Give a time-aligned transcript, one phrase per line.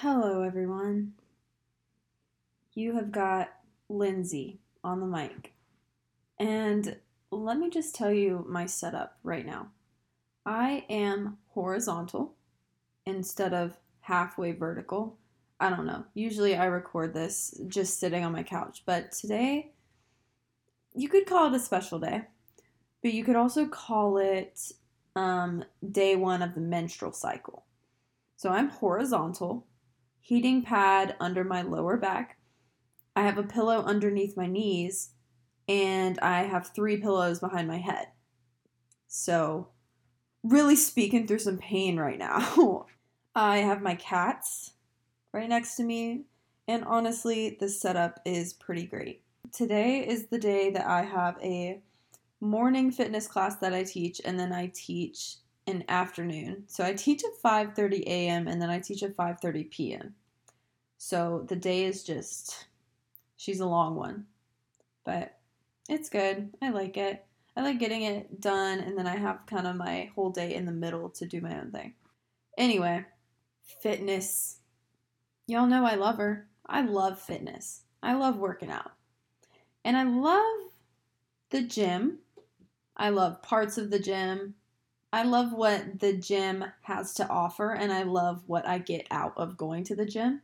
[0.00, 1.14] Hello, everyone.
[2.74, 3.48] You have got
[3.88, 5.54] Lindsey on the mic.
[6.38, 6.98] And
[7.30, 9.68] let me just tell you my setup right now.
[10.44, 12.34] I am horizontal
[13.06, 15.16] instead of halfway vertical.
[15.60, 16.04] I don't know.
[16.12, 19.72] Usually I record this just sitting on my couch, but today
[20.94, 22.24] you could call it a special day,
[23.02, 24.60] but you could also call it
[25.14, 27.64] um, day one of the menstrual cycle.
[28.36, 29.66] So I'm horizontal,
[30.26, 32.36] heating pad under my lower back.
[33.14, 35.10] I have a pillow underneath my knees,
[35.68, 38.08] and I have three pillows behind my head.
[39.06, 39.68] So,
[40.42, 42.86] really speaking through some pain right now.
[43.36, 44.72] I have my cats
[45.32, 46.24] right next to me,
[46.66, 49.22] and honestly, the setup is pretty great.
[49.52, 51.80] Today is the day that I have a
[52.40, 55.36] morning fitness class that I teach, and then I teach
[55.66, 56.64] an afternoon.
[56.66, 58.48] So I teach at 5:30 a.m.
[58.48, 60.14] and then I teach at 5:30 p.m.
[60.98, 62.66] So the day is just
[63.36, 64.26] she's a long one.
[65.04, 65.38] But
[65.88, 66.50] it's good.
[66.62, 67.24] I like it.
[67.56, 70.66] I like getting it done and then I have kind of my whole day in
[70.66, 71.94] the middle to do my own thing.
[72.58, 73.04] Anyway,
[73.82, 74.58] fitness.
[75.46, 76.48] Y'all know I love her.
[76.66, 77.82] I love fitness.
[78.02, 78.92] I love working out.
[79.84, 80.72] And I love
[81.50, 82.18] the gym.
[82.96, 84.54] I love parts of the gym.
[85.12, 89.32] I love what the gym has to offer, and I love what I get out
[89.36, 90.42] of going to the gym.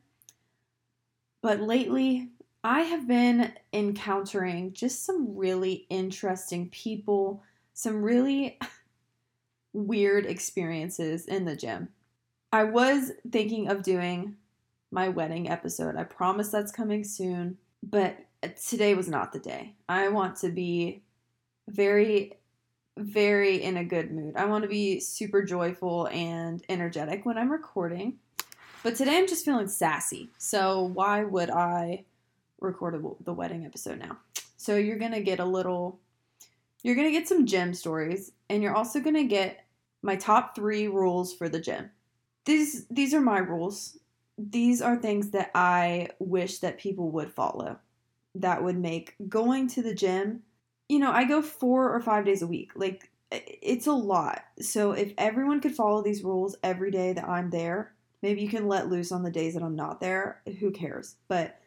[1.43, 2.31] But lately,
[2.65, 7.43] I have been encountering just some really interesting people,
[7.75, 8.59] some really
[9.73, 11.89] weird experiences in the gym.
[12.53, 14.37] I was thinking of doing
[14.91, 15.97] my wedding episode.
[15.97, 18.19] I promise that's coming soon, but
[18.69, 19.75] today was not the day.
[19.89, 21.03] I want to be
[21.69, 22.35] very
[22.99, 24.37] very in a good mood.
[24.37, 28.19] I want to be super joyful and energetic when I'm recording.
[28.83, 30.31] But today I'm just feeling sassy.
[30.39, 32.05] So why would I
[32.61, 34.19] record a, the wedding episode now?
[34.57, 35.99] So you're going to get a little
[36.83, 39.65] you're going to get some gym stories and you're also going to get
[40.03, 41.91] my top 3 rules for the gym.
[42.45, 43.99] These these are my rules.
[44.37, 47.79] These are things that I wish that people would follow.
[48.35, 50.43] That would make going to the gym
[50.93, 52.73] you know, I go four or five days a week.
[52.75, 54.45] Like, it's a lot.
[54.61, 58.69] So if everyone could follow these rules every day that I'm there, maybe you can
[58.69, 60.43] let loose on the days that I'm not there.
[60.61, 61.17] Who cares?
[61.29, 61.59] But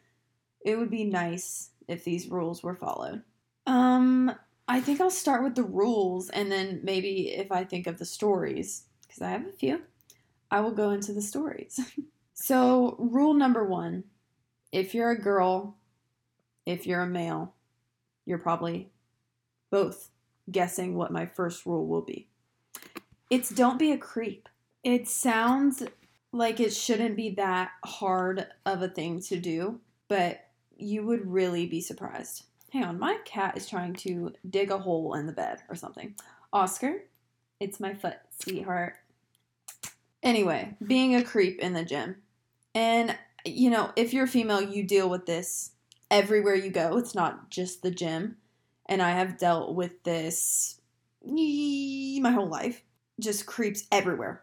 [0.64, 3.22] it would be nice if these rules were followed.
[3.66, 4.32] Um,
[4.66, 8.04] I think I'll start with the rules and then maybe if I think of the
[8.04, 9.82] stories, because I have a few,
[10.50, 11.80] I will go into the stories.
[12.34, 14.04] so, rule number one
[14.72, 15.76] if you're a girl,
[16.66, 17.54] if you're a male,
[18.24, 18.90] you're probably
[19.70, 20.10] both
[20.50, 22.28] guessing what my first rule will be.
[23.30, 24.48] It's don't be a creep.
[24.84, 25.82] It sounds
[26.32, 30.40] like it shouldn't be that hard of a thing to do, but
[30.76, 32.44] you would really be surprised.
[32.72, 36.14] Hang on, my cat is trying to dig a hole in the bed or something.
[36.52, 37.04] Oscar,
[37.60, 38.94] it's my foot, sweetheart.
[40.22, 42.16] Anyway, being a creep in the gym.
[42.74, 45.72] And, you know, if you're a female, you deal with this
[46.10, 46.98] everywhere you go.
[46.98, 48.36] It's not just the gym
[48.86, 50.80] and I have dealt with this
[51.24, 52.82] my whole life.
[53.18, 54.42] Just creeps everywhere.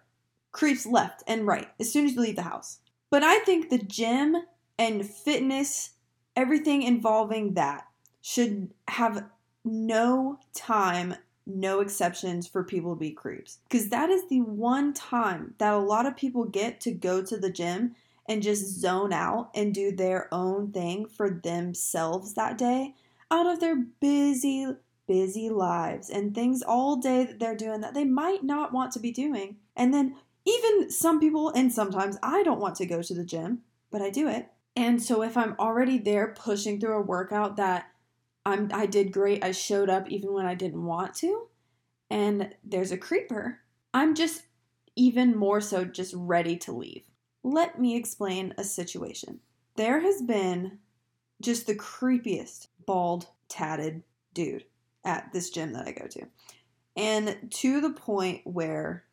[0.54, 2.80] Creeps left and right as soon as you leave the house.
[3.10, 4.38] But I think the gym
[4.80, 5.92] and fitness,
[6.36, 7.86] everything involving that,
[8.22, 9.26] should have
[9.66, 11.16] no time,
[11.46, 13.60] no exceptions for people to be creeps.
[13.68, 17.38] Because that is the one time that a lot of people get to go to
[17.38, 17.96] the gym
[18.28, 22.96] and just zone out and do their own thing for themselves that day
[23.30, 24.68] out of their busy,
[25.08, 29.00] busy lives and things all day that they're doing that they might not want to
[29.00, 29.58] be doing.
[29.76, 30.16] And then
[30.46, 33.62] even some people, and sometimes I don't want to go to the gym,
[33.92, 34.50] but I do it.
[34.76, 37.88] And so if I'm already there pushing through a workout that
[38.46, 41.48] I'm I did great, I showed up even when I didn't want to,
[42.10, 43.60] and there's a creeper,
[43.94, 44.44] I'm just
[44.96, 47.06] even more so just ready to leave.
[47.44, 49.40] Let me explain a situation.
[49.76, 50.80] There has been
[51.42, 54.04] just the creepiest bald, tatted
[54.34, 54.66] dude
[55.04, 56.28] at this gym that I go to.
[56.96, 59.04] And to the point where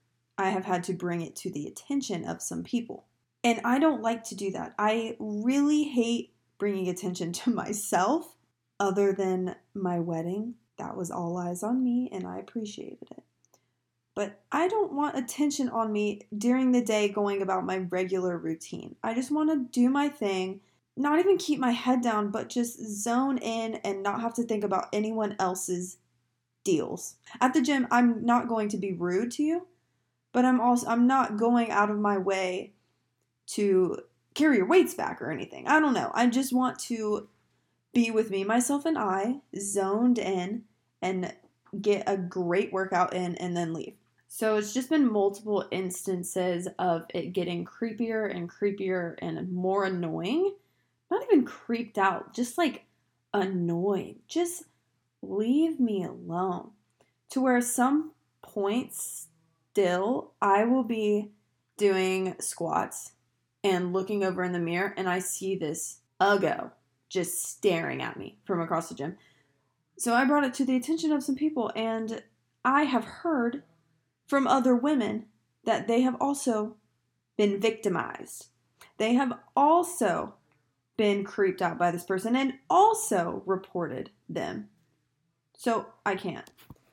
[0.41, 3.05] I have had to bring it to the attention of some people.
[3.45, 4.75] And I don't like to do that.
[4.79, 8.37] I really hate bringing attention to myself
[8.79, 10.55] other than my wedding.
[10.79, 13.23] That was all eyes on me, and I appreciated it.
[14.15, 18.97] But I don't want attention on me during the day going about my regular routine.
[19.03, 20.61] I just want to do my thing
[20.97, 24.65] not even keep my head down, but just zone in and not have to think
[24.65, 25.99] about anyone else's
[26.65, 27.17] deals.
[27.41, 29.67] At the gym, I'm not going to be rude to you,
[30.33, 32.73] but I'm also I'm not going out of my way
[33.49, 33.99] to
[34.35, 35.67] carry your weights back or anything.
[35.67, 36.11] I don't know.
[36.15, 37.29] I just want to
[37.93, 40.65] be with me, myself, and I, zoned in
[41.03, 41.35] and
[41.81, 43.95] get a great workout in and then leave.
[44.29, 50.55] So it's just been multiple instances of it getting creepier and creepier and more annoying.
[51.11, 52.85] Not even creeped out, just like
[53.35, 54.17] annoyed.
[54.29, 54.65] Just
[55.21, 56.71] leave me alone.
[57.31, 58.13] To where some
[58.43, 59.29] points
[59.81, 61.31] still I will be
[61.79, 63.13] doing squats
[63.65, 66.71] and looking over in the mirror and I see this uggo
[67.09, 69.17] just staring at me from across the gym.
[69.97, 72.23] So I brought it to the attention of some people and
[72.63, 73.63] I have heard
[74.27, 75.27] from other women
[75.65, 76.77] that they have also
[77.39, 78.49] been victimized.
[78.99, 80.35] They have also
[80.99, 84.69] been creeped out by this person and also reported them.
[85.57, 86.51] So I can't.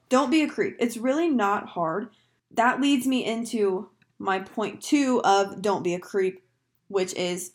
[0.07, 0.77] Don't be a creep.
[0.79, 2.09] It's really not hard.
[2.51, 3.89] That leads me into
[4.19, 6.43] my point two of don't be a creep,
[6.87, 7.53] which is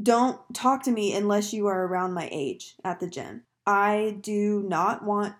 [0.00, 3.42] don't talk to me unless you are around my age at the gym.
[3.66, 5.34] I do not want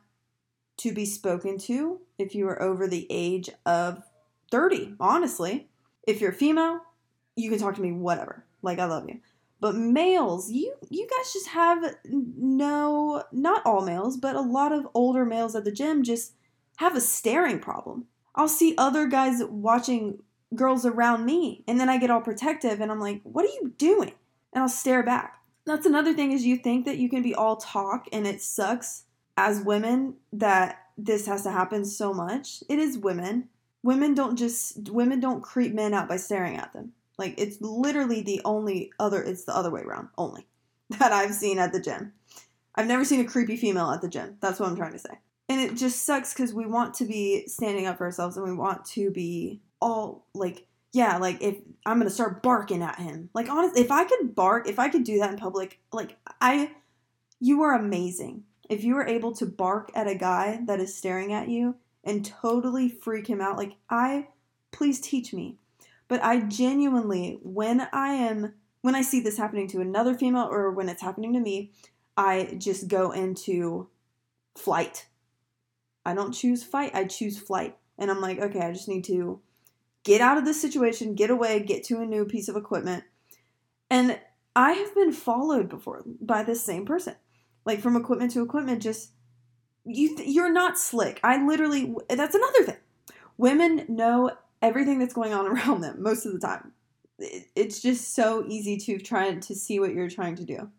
[0.79, 4.03] to be spoken to if you are over the age of
[4.51, 5.69] 30, honestly.
[6.07, 6.81] If you're female,
[7.37, 8.45] you can talk to me whatever.
[8.63, 9.21] Like I love you.
[9.61, 14.89] But males, you you guys just have no not all males, but a lot of
[14.95, 16.35] older males at the gym just
[16.77, 18.07] have a staring problem.
[18.39, 20.23] I'll see other guys watching
[20.55, 23.75] girls around me and then I get all protective and I'm like, "What are you
[23.77, 24.15] doing?"
[24.53, 25.41] And I'll stare back.
[25.67, 29.03] That's another thing is you think that you can be all talk and it sucks
[29.37, 32.63] as women that this has to happen so much.
[32.69, 33.49] It is women.
[33.83, 36.93] Women don't just women don't creep men out by staring at them.
[37.19, 40.47] Like it's literally the only other it's the other way around only
[40.91, 42.13] that I've seen at the gym.
[42.77, 44.37] I've never seen a creepy female at the gym.
[44.41, 45.19] That's what I'm trying to say.
[45.49, 48.53] And it just sucks cuz we want to be standing up for ourselves and we
[48.53, 53.31] want to be all like yeah, like if I'm to start barking at him.
[53.35, 56.73] Like honestly, if I could bark, if I could do that in public, like I
[57.41, 61.33] you are amazing if you are able to bark at a guy that is staring
[61.33, 64.29] at you and totally freak him out, like I,
[64.71, 65.57] please teach me.
[66.07, 70.71] But I genuinely, when I am, when I see this happening to another female or
[70.71, 71.73] when it's happening to me,
[72.17, 73.89] I just go into
[74.57, 75.07] flight.
[76.09, 77.77] I don't choose fight, I choose flight.
[77.99, 79.41] And I'm like, okay, I just need to
[80.05, 83.05] get out of this situation, get away, get to a new piece of equipment.
[83.91, 84.19] And
[84.57, 87.15] I have been followed before by this same person.
[87.67, 89.11] Like from equipment to equipment just
[89.85, 91.21] you th- you're not slick.
[91.23, 92.77] I literally that's another thing.
[93.37, 94.31] Women know
[94.63, 96.73] everything that's going on around them most of the time.
[97.19, 100.71] It's just so easy to try to see what you're trying to do.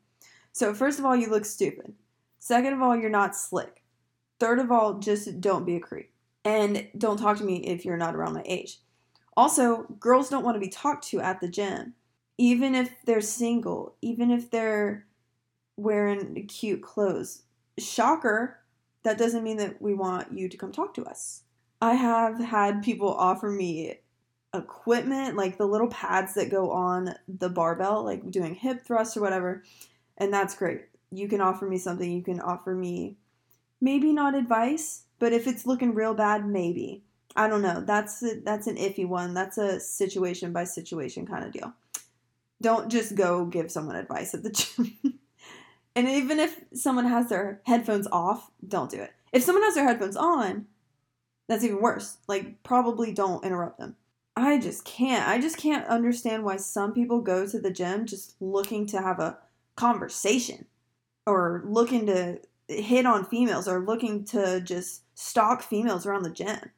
[0.53, 1.93] So first of all you look stupid.
[2.39, 3.83] Second of all you're not slick
[4.39, 6.11] third of all just don't be a creep
[6.45, 8.79] and don't talk to me if you're not around my age
[9.35, 11.93] also girls don't want to be talked to at the gym
[12.37, 15.05] even if they're single even if they're
[15.79, 17.43] wearing cute clothes.
[17.77, 18.59] Shocker,
[19.03, 21.43] that doesn't mean that we want you to come talk to us.
[21.81, 23.99] I have had people offer me
[24.53, 29.21] equipment, like the little pads that go on the barbell, like doing hip thrusts or
[29.21, 29.63] whatever,
[30.17, 30.81] and that's great.
[31.11, 33.17] You can offer me something, you can offer me
[33.81, 37.03] maybe not advice, but if it's looking real bad, maybe.
[37.35, 37.81] I don't know.
[37.81, 39.33] That's a, that's an iffy one.
[39.33, 41.73] That's a situation by situation kind of deal.
[42.61, 44.49] Don't just go give someone advice at the
[45.03, 45.19] gym.
[45.95, 49.11] And even if someone has their headphones off, don't do it.
[49.31, 50.65] If someone has their headphones on,
[51.47, 52.17] that's even worse.
[52.27, 53.95] Like, probably don't interrupt them.
[54.35, 55.27] I just can't.
[55.27, 59.19] I just can't understand why some people go to the gym just looking to have
[59.19, 59.39] a
[59.75, 60.65] conversation
[61.25, 66.71] or looking to hit on females or looking to just stalk females around the gym.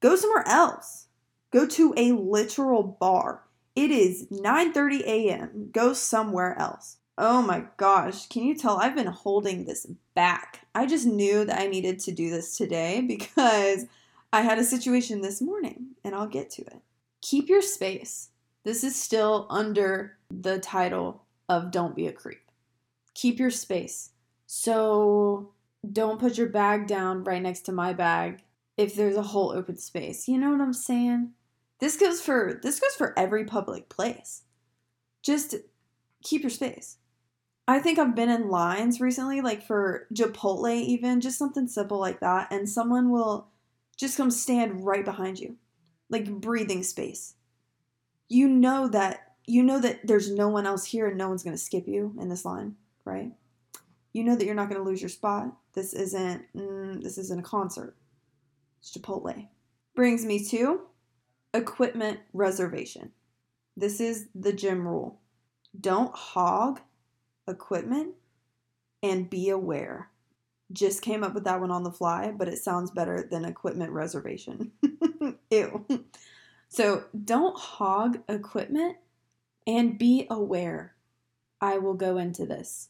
[0.00, 1.06] Go somewhere else.
[1.50, 3.42] Go to a literal bar.
[3.74, 5.70] It is 9:30 a.m.
[5.72, 6.98] Go somewhere else.
[7.16, 10.66] Oh my gosh, can you tell I've been holding this back?
[10.74, 13.86] I just knew that I needed to do this today because
[14.32, 16.82] I had a situation this morning and I'll get to it.
[17.22, 18.28] Keep your space.
[18.64, 22.42] This is still under the title of Don't Be a Creep.
[23.14, 24.10] Keep your space.
[24.50, 25.52] So
[25.92, 28.42] don't put your bag down right next to my bag
[28.78, 30.26] if there's a whole open space.
[30.26, 31.32] You know what I'm saying?
[31.80, 34.44] This goes for this goes for every public place.
[35.22, 35.54] Just
[36.22, 36.96] keep your space.
[37.68, 42.20] I think I've been in lines recently, like for Chipotle, even just something simple like
[42.20, 43.48] that, and someone will
[43.98, 45.56] just come stand right behind you,
[46.08, 47.34] like breathing space.
[48.30, 51.58] You know that you know that there's no one else here and no one's gonna
[51.58, 53.32] skip you in this line, right?
[54.12, 55.56] You know that you're not gonna lose your spot.
[55.74, 57.96] This isn't mm, this isn't a concert.
[58.80, 59.48] It's Chipotle.
[59.94, 60.82] Brings me to
[61.54, 63.12] equipment reservation.
[63.76, 65.20] This is the gym rule.
[65.78, 66.80] Don't hog
[67.46, 68.14] equipment
[69.02, 70.10] and be aware.
[70.72, 73.92] Just came up with that one on the fly, but it sounds better than equipment
[73.92, 74.72] reservation.
[75.50, 75.86] Ew.
[76.68, 78.96] So don't hog equipment
[79.66, 80.94] and be aware.
[81.60, 82.88] I will go into this.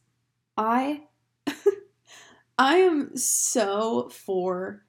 [0.56, 1.02] I
[2.59, 4.85] I am so for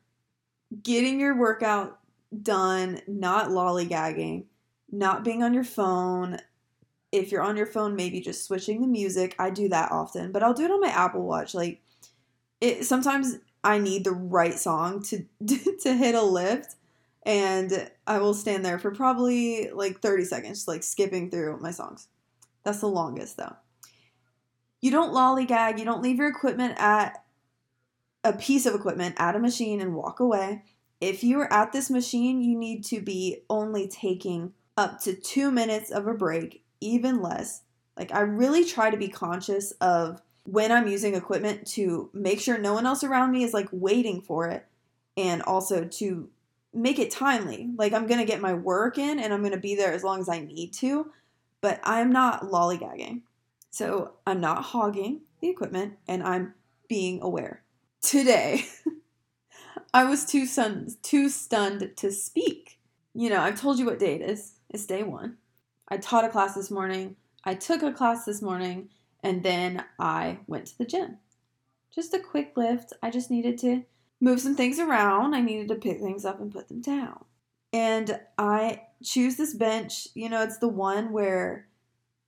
[0.82, 2.00] getting your workout
[2.42, 4.46] done, not lollygagging,
[4.92, 6.40] not being on your phone.
[7.12, 9.36] If you're on your phone, maybe just switching the music.
[9.38, 11.54] I do that often, but I'll do it on my Apple Watch.
[11.54, 11.82] Like
[12.60, 15.26] it sometimes I need the right song to
[15.82, 16.76] to hit a lift
[17.24, 22.08] and I will stand there for probably like 30 seconds like skipping through my songs.
[22.64, 23.56] That's the longest though.
[24.82, 27.24] You don't lollygag, you don't leave your equipment at
[28.24, 30.64] a piece of equipment at a machine and walk away.
[31.02, 35.52] If you are at this machine, you need to be only taking up to two
[35.52, 37.62] minutes of a break, even less.
[37.98, 42.58] Like, I really try to be conscious of when I'm using equipment to make sure
[42.58, 44.66] no one else around me is like waiting for it
[45.16, 46.30] and also to
[46.74, 47.70] make it timely.
[47.78, 50.30] Like, I'm to get my work in and I'm to be there as long as
[50.30, 51.12] I need to,
[51.62, 53.22] but I'm not lollygagging.
[53.70, 56.56] So, I'm not hogging the equipment and I'm
[56.88, 57.64] being aware.
[58.02, 58.66] Today,
[59.94, 62.80] I was too stunned, too stunned to speak.
[63.14, 64.54] You know, I've told you what day it is.
[64.70, 65.38] It's day one.
[65.90, 67.18] I taught a class this morning.
[67.44, 68.90] I took a class this morning,
[69.22, 71.18] and then I went to the gym.
[71.94, 72.94] Just a quick lift.
[73.04, 73.84] I just needed to
[74.22, 75.34] move some things around.
[75.34, 77.26] I needed to pick things up and put them down.
[77.74, 80.08] And I choose this bench.
[80.14, 81.68] You know, it's the one where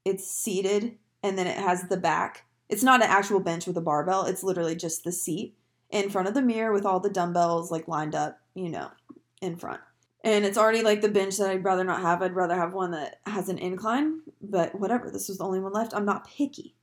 [0.04, 2.46] it's seated and then it has the back.
[2.68, 5.56] It's not an actual bench with a barbell, it's literally just the seat
[5.92, 8.90] in front of the mirror with all the dumbbells like lined up, you know,
[9.42, 9.82] in front.
[10.24, 12.22] And it's already like the bench that I'd rather not have.
[12.22, 15.10] I'd rather have one that has an incline, but whatever.
[15.10, 15.96] This was the only one left.
[15.96, 16.76] I'm not picky.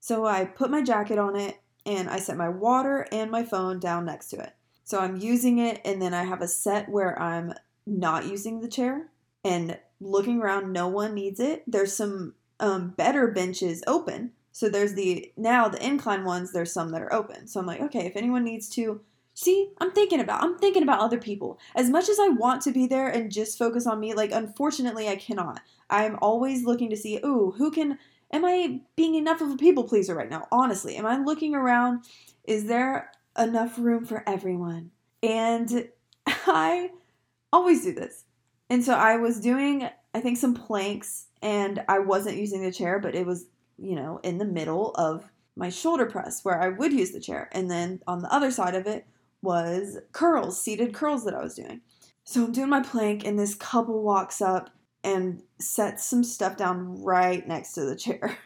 [0.00, 3.80] So I put my jacket on it and I set my water and my phone
[3.80, 4.52] down next to it.
[4.84, 7.54] So I'm using it and then I have a set where I'm
[7.86, 9.08] not using the chair
[9.44, 11.64] and looking around, no one needs it.
[11.66, 16.90] There's some um, better benches open so there's the now the incline ones, there's some
[16.90, 17.48] that are open.
[17.48, 19.00] So I'm like, okay, if anyone needs to
[19.34, 21.58] see, I'm thinking about I'm thinking about other people.
[21.74, 25.08] As much as I want to be there and just focus on me, like unfortunately
[25.08, 25.60] I cannot.
[25.90, 27.98] I'm always looking to see, ooh, who can
[28.32, 30.46] am I being enough of a people pleaser right now?
[30.52, 32.04] Honestly, am I looking around?
[32.44, 34.92] Is there enough room for everyone?
[35.20, 35.88] And
[36.26, 36.92] I
[37.52, 38.22] always do this.
[38.70, 43.00] And so I was doing, I think, some planks and I wasn't using the chair,
[43.00, 43.46] but it was
[43.78, 45.24] you know, in the middle of
[45.56, 47.48] my shoulder press where I would use the chair.
[47.52, 49.06] And then on the other side of it
[49.42, 51.80] was curls, seated curls that I was doing.
[52.24, 54.70] So I'm doing my plank, and this couple walks up
[55.04, 58.38] and sets some stuff down right next to the chair.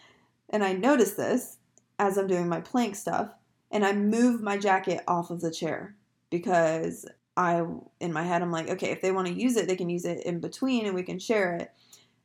[0.50, 1.58] and I notice this
[1.98, 3.30] as I'm doing my plank stuff,
[3.70, 5.94] and I move my jacket off of the chair
[6.30, 7.04] because
[7.36, 7.62] I,
[8.00, 10.06] in my head, I'm like, okay, if they want to use it, they can use
[10.06, 11.70] it in between and we can share it.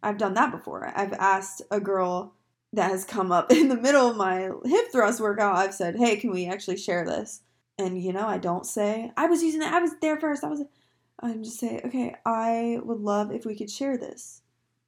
[0.01, 0.91] I've done that before.
[0.95, 2.33] I've asked a girl
[2.73, 5.55] that has come up in the middle of my hip thrust workout.
[5.55, 7.41] I've said, "Hey, can we actually share this?"
[7.77, 9.71] And you know, I don't say, "I was using it.
[9.71, 10.43] I was there first.
[10.43, 10.63] I was."
[11.19, 14.41] I'm just say, "Okay, I would love if we could share this."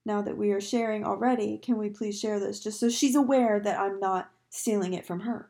[0.06, 3.60] Now that we are sharing already, can we please share this just so she's aware
[3.60, 5.50] that I'm not stealing it from her?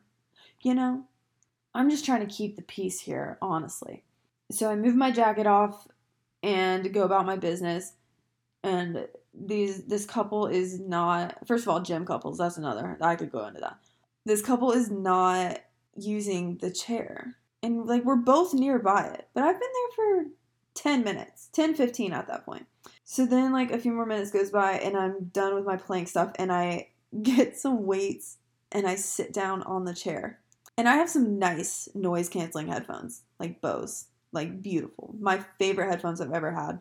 [0.62, 1.04] You know,
[1.74, 4.04] I'm just trying to keep the peace here, honestly.
[4.52, 5.88] So I move my jacket off
[6.42, 7.94] and go about my business.
[8.62, 13.32] And these this couple is not first of all gym couples that's another i could
[13.32, 13.78] go into that.
[14.24, 15.60] This couple is not
[15.96, 17.36] using the chair.
[17.62, 20.24] And like we're both nearby it but i've been there for
[20.74, 22.66] 10 minutes 10 15 at that point.
[23.04, 26.08] So then like a few more minutes goes by and i'm done with my plank
[26.08, 26.88] stuff and i
[27.22, 28.38] get some weights
[28.72, 30.40] and i sit down on the chair.
[30.76, 35.14] And i have some nice noise canceling headphones like bose like beautiful.
[35.20, 36.80] My favorite headphones i've ever had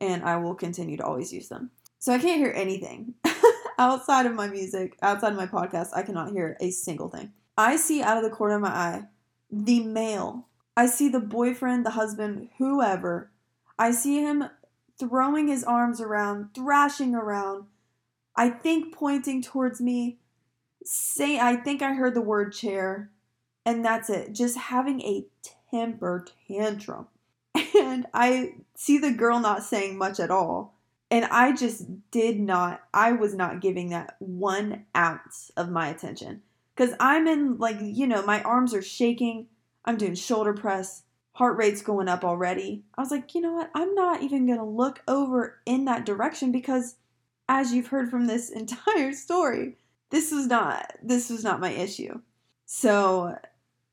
[0.00, 3.14] and i will continue to always use them so I can't hear anything
[3.78, 5.88] outside of my music, outside of my podcast.
[5.94, 7.32] I cannot hear a single thing.
[7.56, 9.02] I see out of the corner of my eye
[9.50, 10.46] the male.
[10.76, 13.32] I see the boyfriend, the husband, whoever.
[13.78, 14.44] I see him
[14.98, 17.64] throwing his arms around, thrashing around.
[18.36, 20.18] I think pointing towards me.
[20.84, 23.10] Say, I think I heard the word chair,
[23.66, 24.32] and that's it.
[24.32, 25.26] Just having a
[25.70, 27.08] temper tantrum.
[27.74, 30.77] And I see the girl not saying much at all
[31.10, 36.42] and I just did not, I was not giving that one ounce of my attention.
[36.74, 39.46] Because I'm in, like, you know, my arms are shaking.
[39.84, 41.04] I'm doing shoulder press.
[41.32, 42.84] Heart rate's going up already.
[42.96, 43.70] I was like, you know what?
[43.74, 46.96] I'm not even going to look over in that direction because
[47.48, 49.76] as you've heard from this entire story,
[50.10, 52.20] this was not this was not my issue.
[52.66, 53.36] So,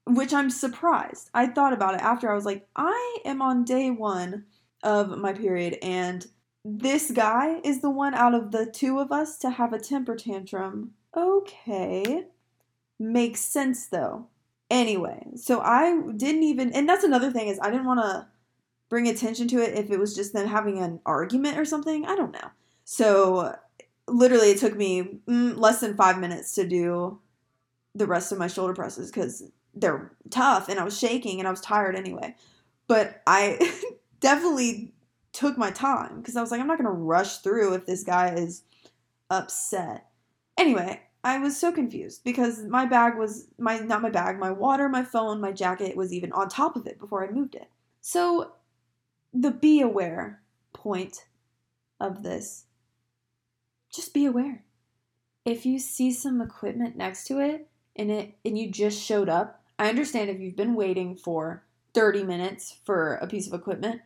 [0.05, 1.29] which I'm surprised.
[1.34, 4.43] I thought about it after I was like, I am on day 1
[4.84, 6.25] of my period and
[6.67, 10.15] this guy is the one out of the two of us to have a temper
[10.15, 10.95] tantrum.
[11.15, 12.24] Okay.
[13.00, 14.25] Makes sense though.
[14.72, 18.27] Anyway, so I didn't even and that's another thing is I didn't want to
[18.89, 22.03] bring attention to it if it was just them having an argument or something.
[22.07, 22.50] I don't know.
[22.84, 23.55] So
[24.07, 27.19] literally it took me mm, less than 5 minutes to do
[27.93, 29.43] the rest of my shoulder presses cuz
[29.75, 32.36] they're tough and I was shaking and I was tired anyway.
[32.88, 33.60] But I
[34.19, 34.94] definitely
[35.35, 38.03] took my time because I was like, I'm not going to rush through if this
[38.03, 38.63] guy is
[39.29, 40.07] upset.
[40.57, 44.87] Anyway, I was so confused because my bag was my not my bag, my water,
[44.87, 47.69] my phone, my jacket was even on top of it before I moved it.
[47.99, 48.53] So
[49.33, 51.25] the be aware point
[51.99, 52.65] of this
[53.91, 54.63] just be aware.
[55.45, 59.61] If you see some equipment next to it and it and you just showed up,
[59.77, 64.01] I understand if you've been waiting for 30 minutes for a piece of equipment,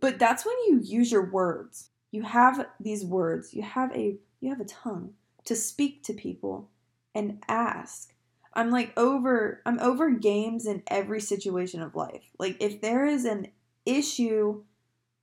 [0.00, 1.90] but that's when you use your words.
[2.10, 3.54] You have these words.
[3.54, 6.70] You have a you have a tongue to speak to people
[7.14, 8.12] and ask.
[8.52, 12.22] I'm like over I'm over games in every situation of life.
[12.38, 13.48] Like if there is an
[13.84, 14.62] issue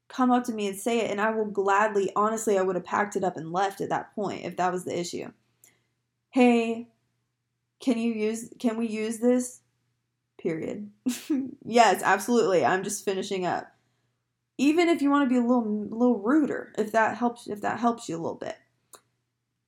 [0.08, 2.86] come up to me and say it and I will gladly honestly I would have
[2.86, 5.32] packed it up and left at that point if that was the issue.
[6.30, 6.90] Hey,
[7.80, 9.62] can you use can we use this?
[10.38, 10.92] Period.
[11.66, 12.66] yes, absolutely.
[12.66, 13.73] I'm just finishing up
[14.58, 17.80] even if you want to be a little little ruder if that helps if that
[17.80, 18.58] helps you a little bit.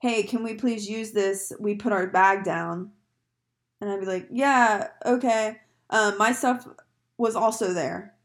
[0.01, 1.51] Hey can we please use this?
[1.59, 2.91] We put our bag down.
[3.81, 5.59] And i'd be like yeah okay.
[5.89, 6.67] Um, my stuff
[7.17, 8.15] was also there.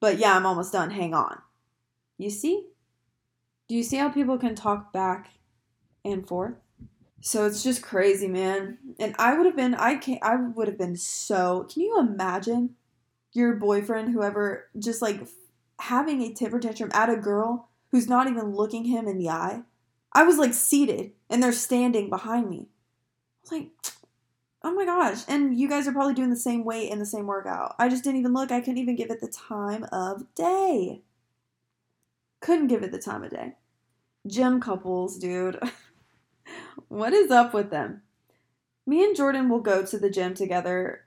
[0.00, 0.90] But yeah i'm almost done.
[0.90, 1.38] Hang on.
[2.18, 2.66] You see?
[3.68, 5.30] Do you see how people can talk back
[6.04, 6.54] and forth?
[7.20, 8.78] So it's just crazy man.
[8.98, 12.74] And i would have been i can i would have been so can you imagine
[13.32, 15.26] your boyfriend whoever just like
[15.80, 19.62] having a temper tantrum at a girl who's not even looking him in the eye.
[20.12, 22.68] I was like seated and they're standing behind me.
[22.68, 23.70] I was like,
[24.62, 25.22] oh my gosh.
[25.28, 27.74] And you guys are probably doing the same weight and the same workout.
[27.78, 28.50] I just didn't even look.
[28.50, 31.02] I couldn't even give it the time of day.
[32.40, 33.54] Couldn't give it the time of day.
[34.26, 35.58] Gym couples, dude.
[36.88, 38.02] what is up with them?
[38.86, 41.02] Me and Jordan will go to the gym together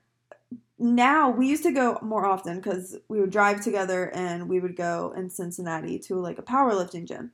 [0.81, 4.75] now we used to go more often because we would drive together and we would
[4.75, 7.31] go in Cincinnati to like a powerlifting gym.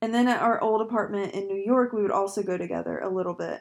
[0.00, 3.10] And then at our old apartment in New York, we would also go together a
[3.10, 3.60] little bit.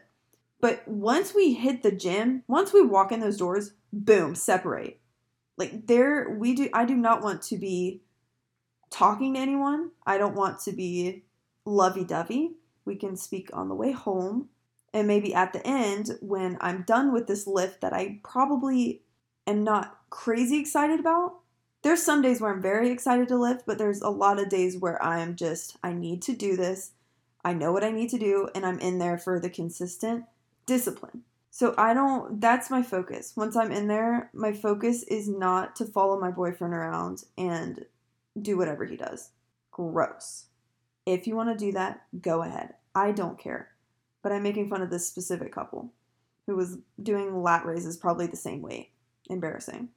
[0.61, 5.01] But once we hit the gym, once we walk in those doors, boom, separate.
[5.57, 8.01] Like there we do I do not want to be
[8.89, 9.91] talking to anyone.
[10.05, 11.25] I don't want to be
[11.65, 12.51] lovey-dovey.
[12.85, 14.49] We can speak on the way home
[14.93, 19.01] and maybe at the end when i'm done with this lift that i probably
[19.47, 21.41] am not crazy excited about
[21.83, 24.77] there's some days where i'm very excited to lift but there's a lot of days
[24.77, 26.91] where i'm just i need to do this.
[27.43, 30.25] I know what i need to do and i'm in there for the consistent
[30.65, 31.23] discipline.
[31.49, 33.33] So i don't that's my focus.
[33.35, 37.85] Once i'm in there my focus is not to follow my boyfriend around and
[38.39, 39.31] do whatever he does.
[39.71, 40.45] Gross.
[41.05, 42.75] If you want to do that go ahead.
[42.93, 43.70] I don't care
[44.21, 45.93] but I'm making fun of this specific couple
[46.47, 48.91] who was doing lat raises probably the same weight.
[49.29, 49.89] Embarrassing.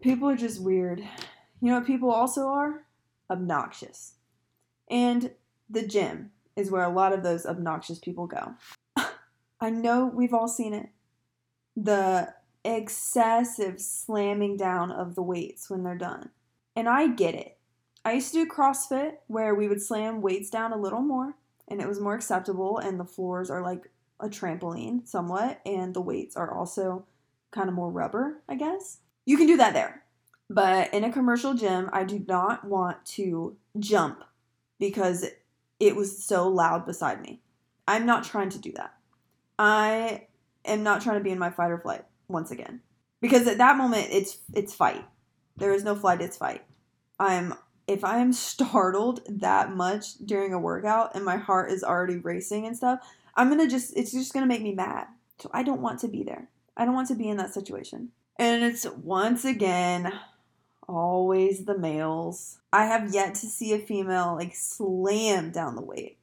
[0.00, 1.00] People are just weird.
[1.60, 2.86] You know what people also are?
[3.30, 4.14] Obnoxious.
[4.90, 5.30] And
[5.70, 8.54] the gym is where a lot of those obnoxious people go.
[9.60, 10.88] I know we've all seen it.
[11.76, 16.30] The excessive slamming down of the weights when they're done.
[16.74, 17.58] And I get it.
[18.04, 21.36] I used to do CrossFit where we would slam weights down a little more
[21.68, 26.00] and it was more acceptable and the floors are like a trampoline somewhat and the
[26.00, 27.04] weights are also
[27.50, 28.98] kind of more rubber, I guess.
[29.24, 30.02] You can do that there.
[30.48, 34.22] But in a commercial gym, I do not want to jump
[34.78, 35.24] because
[35.80, 37.40] it was so loud beside me.
[37.88, 38.94] I'm not trying to do that.
[39.58, 40.26] I
[40.64, 42.80] am not trying to be in my fight or flight once again.
[43.20, 45.04] Because at that moment it's it's fight.
[45.56, 46.64] There is no flight, it's fight.
[47.18, 47.54] I'm
[47.92, 52.66] if I am startled that much during a workout and my heart is already racing
[52.66, 53.00] and stuff,
[53.34, 55.06] I'm gonna just, it's just gonna make me mad.
[55.38, 56.48] So I don't want to be there.
[56.76, 58.10] I don't want to be in that situation.
[58.36, 60.12] And it's once again
[60.88, 62.58] always the males.
[62.72, 66.18] I have yet to see a female like slam down the weight.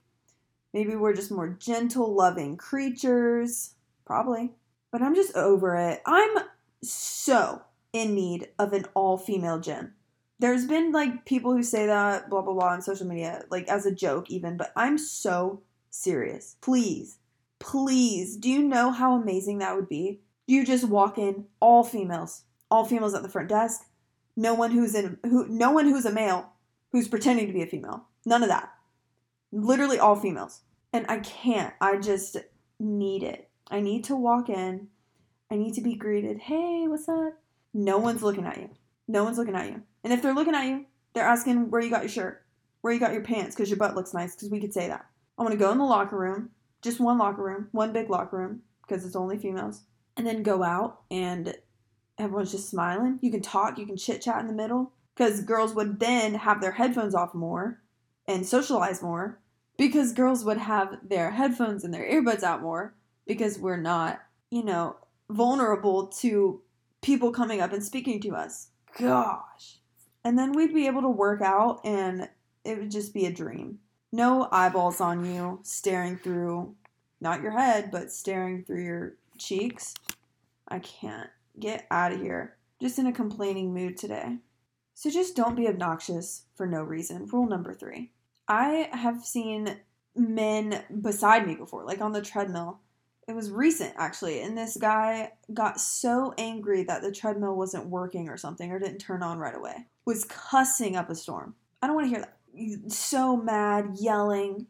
[0.73, 3.75] Maybe we're just more gentle, loving creatures.
[4.05, 4.51] Probably.
[4.91, 6.01] But I'm just over it.
[6.05, 6.35] I'm
[6.81, 7.61] so
[7.93, 9.93] in need of an all female gym.
[10.39, 13.85] There's been like people who say that, blah, blah, blah, on social media, like as
[13.85, 16.55] a joke even, but I'm so serious.
[16.61, 17.17] Please,
[17.59, 20.21] please, do you know how amazing that would be?
[20.47, 23.81] You just walk in, all females, all females at the front desk,
[24.35, 26.53] no one who's in, who, no one who's a male
[26.91, 28.05] who's pretending to be a female.
[28.25, 28.69] None of that.
[29.51, 30.61] Literally all females.
[30.93, 31.73] And I can't.
[31.81, 32.37] I just
[32.79, 33.49] need it.
[33.69, 34.87] I need to walk in.
[35.51, 36.39] I need to be greeted.
[36.39, 37.33] Hey, what's up?
[37.73, 38.69] No one's looking at you.
[39.09, 39.81] No one's looking at you.
[40.03, 42.45] And if they're looking at you, they're asking where you got your shirt,
[42.81, 45.03] where you got your pants, because your butt looks nice, because we could say that.
[45.37, 46.51] I want to go in the locker room,
[46.83, 49.81] just one locker room, one big locker room, because it's only females,
[50.15, 51.55] and then go out and
[52.19, 53.17] everyone's just smiling.
[53.21, 56.61] You can talk, you can chit chat in the middle, because girls would then have
[56.61, 57.81] their headphones off more
[58.27, 59.39] and socialize more,
[59.75, 62.93] because girls would have their headphones and their earbuds out more,
[63.25, 64.19] because we're not,
[64.51, 64.97] you know,
[65.31, 66.61] vulnerable to
[67.01, 68.67] people coming up and speaking to us.
[68.99, 69.79] Gosh.
[70.23, 72.29] And then we'd be able to work out and
[72.63, 73.79] it would just be a dream.
[74.11, 76.75] No eyeballs on you staring through,
[77.21, 79.93] not your head, but staring through your cheeks.
[80.67, 81.29] I can't.
[81.59, 82.57] Get out of here.
[82.81, 84.37] Just in a complaining mood today.
[84.93, 87.25] So just don't be obnoxious for no reason.
[87.27, 88.11] Rule number three.
[88.47, 89.77] I have seen
[90.15, 92.79] men beside me before, like on the treadmill,
[93.29, 98.27] it was recent actually and this guy got so angry that the treadmill wasn't working
[98.27, 99.85] or something or didn't turn on right away.
[100.05, 101.53] Was cussing up a storm.
[101.81, 102.91] I don't want to hear that.
[102.91, 104.65] So mad yelling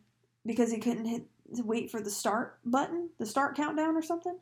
[0.45, 1.25] because he couldn't hit
[1.63, 4.37] wait for the start button the start countdown or something?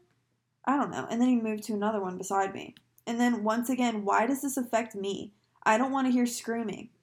[0.65, 2.73] I don't know and then he moved to another one beside me.
[3.05, 5.31] And then once again why does this affect me?
[5.63, 6.89] I don't want to hear screaming.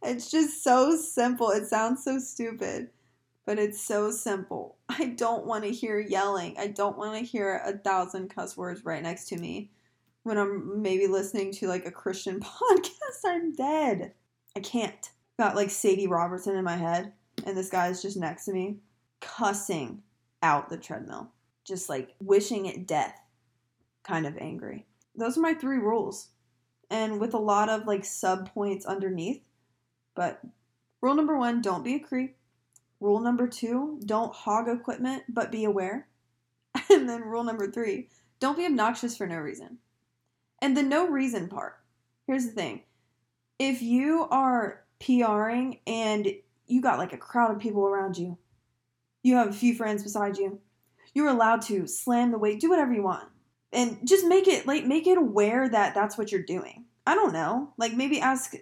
[0.00, 1.50] It's just so simple.
[1.50, 2.90] It sounds so stupid
[3.48, 4.76] but it's so simple.
[4.98, 6.56] I don't want to hear yelling.
[6.58, 9.70] I don't want to hear a thousand cuss words right next to me
[10.24, 13.24] when I'm maybe listening to like a Christian podcast.
[13.24, 14.12] I'm dead.
[14.56, 15.10] I can't.
[15.38, 17.12] Got like Sadie Robertson in my head,
[17.46, 18.78] and this guy is just next to me,
[19.20, 20.02] cussing
[20.42, 21.30] out the treadmill,
[21.64, 23.20] just like wishing it death,
[24.02, 24.84] kind of angry.
[25.14, 26.30] Those are my three rules,
[26.90, 29.46] and with a lot of like sub points underneath.
[30.16, 30.40] But
[31.00, 32.36] rule number one don't be a creep.
[33.00, 36.08] Rule number two, don't hog equipment, but be aware.
[36.90, 38.08] And then rule number three,
[38.40, 39.78] don't be obnoxious for no reason.
[40.60, 41.74] And the no reason part,
[42.26, 42.82] here's the thing
[43.58, 46.28] if you are PRing and
[46.66, 48.38] you got like a crowd of people around you,
[49.22, 50.60] you have a few friends beside you,
[51.14, 53.28] you're allowed to slam the weight, do whatever you want.
[53.72, 56.86] And just make it like make it aware that that's what you're doing.
[57.06, 57.74] I don't know.
[57.76, 58.54] Like maybe ask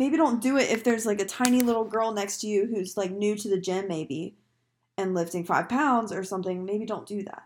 [0.00, 2.96] maybe don't do it if there's like a tiny little girl next to you who's
[2.96, 4.34] like new to the gym maybe
[4.96, 7.42] and lifting five pounds or something maybe don't do that.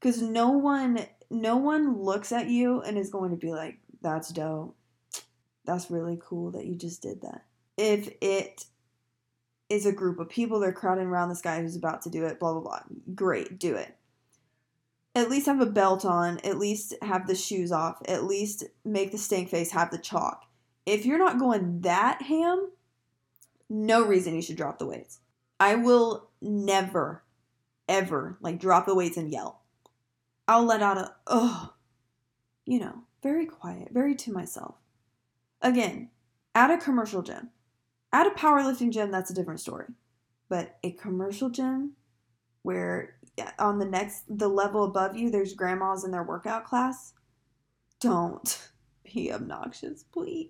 [0.00, 4.30] Because no one no one looks at you and is going to be like that's
[4.30, 4.74] dope.
[5.66, 7.44] That's really cool that you just did that.
[7.76, 8.64] If it
[9.68, 12.40] is a group of people they're crowding around this guy who's about to do it
[12.40, 12.80] blah blah blah.
[13.14, 13.94] Great do it.
[15.14, 19.12] At least have a belt on at least have the shoes off at least make
[19.12, 20.47] the stank face have the chalk
[20.88, 22.70] if you're not going that ham,
[23.68, 25.20] no reason you should drop the weights.
[25.60, 27.24] I will never,
[27.88, 29.60] ever like drop the weights and yell.
[30.46, 31.74] I'll let out a, oh,
[32.64, 34.76] you know, very quiet, very to myself.
[35.60, 36.08] Again,
[36.54, 37.50] at a commercial gym,
[38.10, 39.86] at a powerlifting gym, that's a different story.
[40.48, 41.92] But a commercial gym
[42.62, 43.16] where
[43.58, 47.12] on the next, the level above you, there's grandmas in their workout class,
[48.00, 48.70] don't
[49.04, 50.48] be obnoxious, please.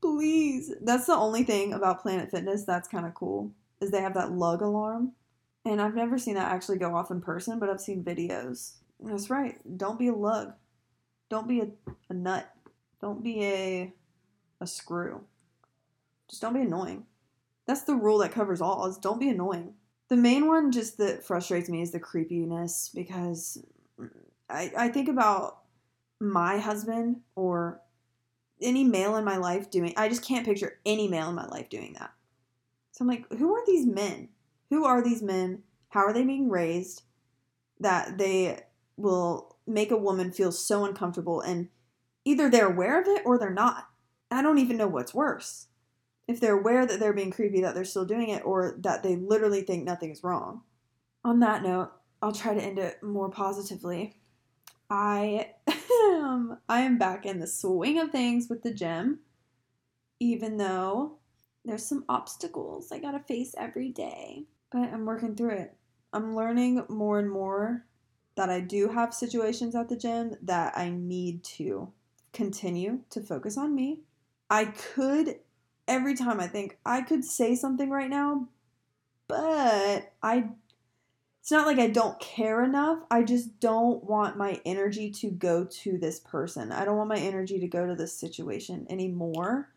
[0.00, 0.72] Please.
[0.80, 4.32] That's the only thing about Planet Fitness that's kind of cool is they have that
[4.32, 5.12] lug alarm.
[5.64, 8.74] And I've never seen that actually go off in person, but I've seen videos.
[9.00, 9.58] That's right.
[9.76, 10.54] Don't be a lug.
[11.28, 11.68] Don't be a,
[12.08, 12.50] a nut.
[13.00, 13.92] Don't be a
[14.60, 15.24] a screw.
[16.28, 17.04] Just don't be annoying.
[17.66, 19.74] That's the rule that covers all is don't be annoying.
[20.08, 23.62] The main one just that frustrates me is the creepiness because
[24.48, 25.58] I, I think about
[26.18, 27.80] my husband or
[28.60, 31.68] any male in my life doing I just can't picture any male in my life
[31.68, 32.12] doing that.
[32.92, 34.28] So I'm like, who are these men?
[34.70, 35.62] Who are these men?
[35.90, 37.02] How are they being raised
[37.80, 38.60] that they
[38.96, 41.68] will make a woman feel so uncomfortable and
[42.24, 43.88] either they're aware of it or they're not.
[44.30, 45.68] I don't even know what's worse.
[46.26, 49.16] If they're aware that they're being creepy that they're still doing it or that they
[49.16, 50.62] literally think nothing is wrong.
[51.24, 51.90] On that note,
[52.20, 54.16] I'll try to end it more positively.
[54.90, 55.52] I
[55.90, 59.20] am I am back in the swing of things with the gym,
[60.20, 61.18] even though
[61.64, 64.44] there's some obstacles I gotta face every day.
[64.70, 65.76] But I'm working through it.
[66.12, 67.86] I'm learning more and more
[68.36, 71.92] that I do have situations at the gym that I need to
[72.32, 74.02] continue to focus on me
[74.50, 75.36] I could,
[75.86, 78.48] every time I think I could say something right now,
[79.28, 80.50] but I,
[81.48, 82.98] it's not like I don't care enough.
[83.10, 86.70] I just don't want my energy to go to this person.
[86.72, 89.70] I don't want my energy to go to this situation anymore.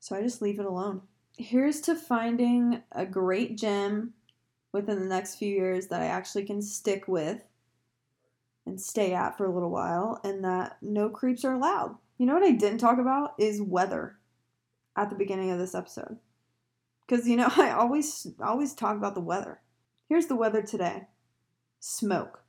[0.00, 1.00] So I just leave it alone.
[1.38, 4.12] Here's to finding a great gym
[4.72, 7.42] within the next few years that I actually can stick with
[8.66, 11.96] and stay at for a little while, and that no creeps are allowed.
[12.18, 14.18] You know what I didn't talk about is weather
[14.94, 16.18] at the beginning of this episode.
[17.08, 19.62] Because you know, I always always talk about the weather.
[20.08, 21.04] Here's the weather today.
[21.80, 22.42] Smoke.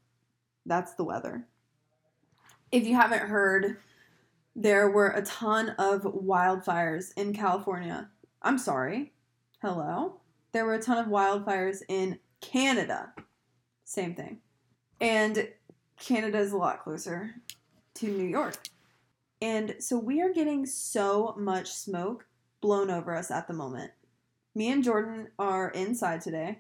[0.66, 1.48] That's the weather.
[2.72, 3.78] If you haven't heard,
[4.56, 8.10] there were a ton of wildfires in California.
[8.42, 9.14] I'm sorry.
[9.62, 10.20] Hello?
[10.52, 13.14] There were a ton of wildfires in Canada.
[13.86, 14.40] Same thing.
[15.00, 15.50] And
[16.00, 17.36] Canada is a lot closer
[17.96, 18.58] to New York.
[19.42, 22.26] And so we are getting so much smoke
[22.62, 23.92] blown over us at the moment.
[24.56, 26.60] Me and Jordan are inside today.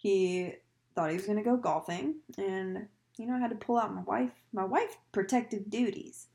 [0.00, 0.54] He
[0.94, 2.86] thought he was going to go golfing and
[3.18, 6.28] you know, I had to pull out my wife, my wife protective duties.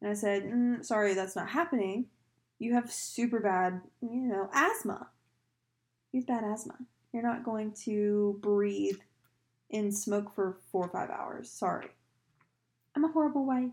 [0.00, 2.06] And I said, mm, "Sorry, that's not happening.
[2.58, 5.08] You have super bad, you know, asthma.
[6.10, 6.74] You have bad asthma.
[7.12, 8.98] You're not going to breathe
[9.70, 11.48] in smoke for four or five hours.
[11.48, 11.88] Sorry.
[12.96, 13.70] I'm a horrible wife.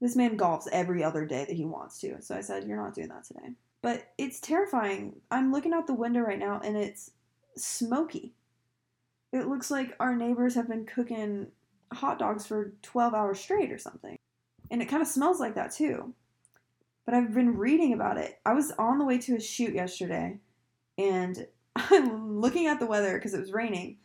[0.00, 2.22] This man golfs every other day that he wants to.
[2.22, 3.50] So I said, You're not doing that today.
[3.82, 5.20] But it's terrifying.
[5.30, 7.10] I'm looking out the window right now and it's
[7.56, 8.32] smoky.
[9.32, 11.48] It looks like our neighbors have been cooking
[11.92, 14.16] hot dogs for 12 hours straight or something.
[14.70, 16.14] And it kind of smells like that too.
[17.04, 18.40] But I've been reading about it.
[18.44, 20.38] I was on the way to a shoot yesterday
[20.98, 23.98] and I'm looking at the weather because it was raining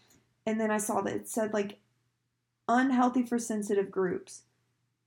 [0.46, 1.80] and then I saw that it said like
[2.68, 4.44] unhealthy for sensitive groups.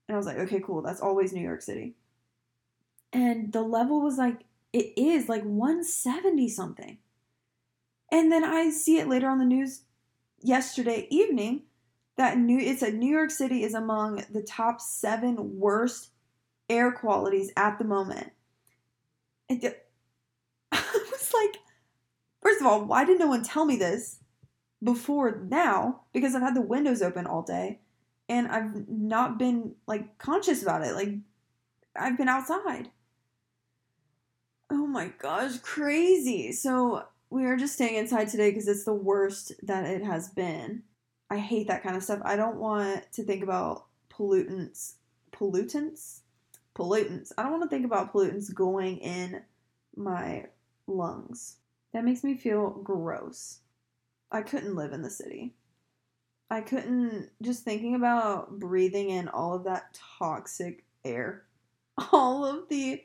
[0.07, 0.81] And I was like, okay, cool.
[0.81, 1.95] That's always New York City.
[3.13, 4.41] And the level was like,
[4.73, 6.97] it is like 170 something.
[8.11, 9.83] And then I see it later on the news
[10.41, 11.63] yesterday evening
[12.17, 16.09] that new it said New York City is among the top seven worst
[16.69, 18.31] air qualities at the moment.
[19.49, 19.63] And
[20.71, 21.57] I was like,
[22.41, 24.19] first of all, why did no one tell me this?
[24.83, 27.79] before now because I've had the windows open all day
[28.27, 30.93] and I've not been like conscious about it.
[30.93, 31.15] Like
[31.95, 32.89] I've been outside.
[34.71, 36.51] Oh my gosh, crazy.
[36.51, 40.83] So we are just staying inside today because it's the worst that it has been.
[41.29, 42.21] I hate that kind of stuff.
[42.23, 44.93] I don't want to think about pollutants.
[45.31, 46.21] Pollutants?
[46.75, 47.31] Pollutants.
[47.37, 49.41] I don't want to think about pollutants going in
[49.95, 50.45] my
[50.87, 51.57] lungs.
[51.93, 53.59] That makes me feel gross.
[54.31, 55.53] I couldn't live in the city.
[56.49, 61.43] I couldn't just thinking about breathing in all of that toxic air.
[62.13, 63.03] All of the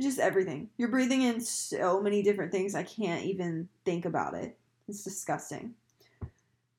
[0.00, 0.70] just everything.
[0.76, 2.74] You're breathing in so many different things.
[2.74, 4.56] I can't even think about it.
[4.88, 5.74] It's disgusting.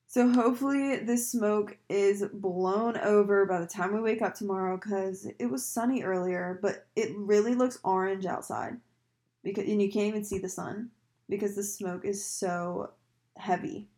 [0.08, 5.26] So hopefully this smoke is blown over by the time we wake up tomorrow cuz
[5.38, 8.80] it was sunny earlier, but it really looks orange outside.
[9.42, 10.90] Because and you can't even see the sun
[11.28, 12.92] because the smoke is so
[13.36, 13.88] heavy.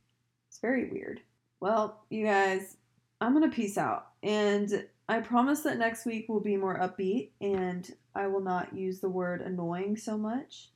[0.49, 1.21] It's very weird.
[1.61, 2.77] Well, you guys,
[3.21, 4.09] I'm going to peace out.
[4.23, 8.99] And I promise that next week will be more upbeat and I will not use
[8.99, 10.71] the word annoying so much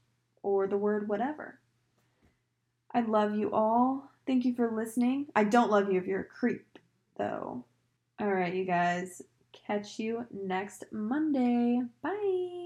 [0.45, 1.59] or the word whatever.
[2.95, 4.13] I love you all.
[4.29, 5.27] Thank you for listening.
[5.35, 6.79] I don't love you if you're a creep,
[7.19, 7.65] though.
[8.21, 9.23] All right, you guys.
[9.67, 11.83] Catch you next Monday.
[12.01, 12.62] Bye.